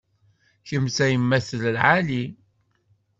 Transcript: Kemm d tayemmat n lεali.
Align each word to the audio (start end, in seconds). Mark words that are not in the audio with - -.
Kemm 0.67 0.85
d 0.87 0.91
tayemmat 0.95 1.49
n 1.55 1.59
lεali. 1.75 2.25